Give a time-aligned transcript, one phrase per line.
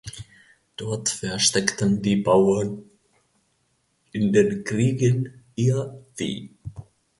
[0.77, 2.81] Dort versteckten die Bauern
[4.11, 6.49] in den Kriegen ihr Vieh.